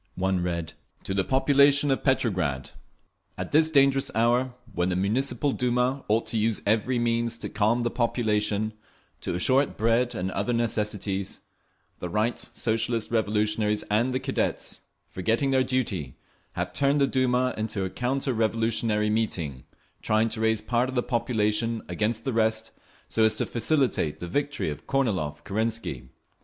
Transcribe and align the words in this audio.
One 0.15 0.41
read: 0.41 0.73
To 1.03 1.13
the 1.13 1.23
Population 1.23 1.91
of 1.91 2.03
Petrograd! 2.03 2.71
At 3.37 3.51
this 3.51 3.69
dangerous 3.69 4.09
hour, 4.15 4.55
when 4.73 4.89
the 4.89 4.95
Municipal 4.95 5.51
Duma 5.51 6.03
ought 6.07 6.25
to 6.29 6.39
use 6.39 6.59
every 6.65 6.97
means 6.97 7.37
to 7.37 7.49
calm 7.49 7.81
the 7.81 7.91
population, 7.91 8.73
to 9.19 9.35
assure 9.35 9.61
it 9.61 9.77
bread 9.77 10.15
and 10.15 10.31
other 10.31 10.53
necessities, 10.53 11.41
the 11.99 12.09
Right 12.09 12.39
Socialist 12.39 13.11
Revolutionaries 13.11 13.83
and 13.91 14.11
the 14.11 14.19
Cadets, 14.19 14.81
forgetting 15.07 15.51
their 15.51 15.63
duty, 15.63 16.15
have 16.53 16.73
turned 16.73 16.99
the 16.99 17.05
Duma 17.05 17.53
into 17.55 17.85
a 17.85 17.89
counter 17.91 18.33
revolutionary 18.33 19.11
meeting, 19.11 19.65
trying 20.01 20.29
to 20.29 20.41
raise 20.41 20.61
part 20.61 20.89
of 20.89 20.95
the 20.95 21.03
population 21.03 21.83
against 21.87 22.23
the 22.23 22.33
rest, 22.33 22.71
so 23.07 23.21
as 23.23 23.35
to 23.37 23.45
facilitate 23.45 24.17
the 24.19 24.27
victory 24.27 24.71
of 24.71 24.87
Kornilov 24.87 25.43
Kerensky. 25.43 26.07